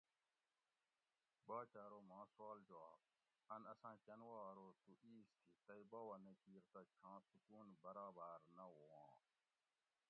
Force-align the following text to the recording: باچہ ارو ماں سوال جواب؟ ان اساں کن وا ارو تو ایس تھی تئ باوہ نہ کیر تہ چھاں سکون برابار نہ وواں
باچہ 1.47 1.79
ارو 1.85 1.99
ماں 2.09 2.25
سوال 2.33 2.59
جواب؟ 2.69 2.99
ان 3.55 3.61
اساں 3.73 3.95
کن 4.05 4.19
وا 4.29 4.37
ارو 4.49 4.67
تو 4.83 4.89
ایس 5.05 5.27
تھی 5.37 5.53
تئ 5.65 5.81
باوہ 5.91 6.15
نہ 6.25 6.31
کیر 6.43 6.63
تہ 6.73 6.81
چھاں 6.95 7.17
سکون 7.31 7.67
برابار 7.83 8.39
نہ 8.57 8.65
وواں 8.75 9.09